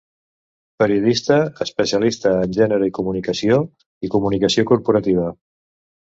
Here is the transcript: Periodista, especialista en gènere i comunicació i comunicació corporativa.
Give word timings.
Periodista, 0.83 1.35
especialista 1.65 2.31
en 2.45 2.55
gènere 2.57 2.87
i 2.91 2.93
comunicació 2.99 3.59
i 4.09 4.11
comunicació 4.15 4.65
corporativa. 4.71 5.27